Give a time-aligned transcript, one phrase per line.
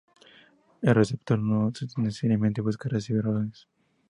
[0.81, 3.67] El receptor no necesariamente busca recibir ordenes.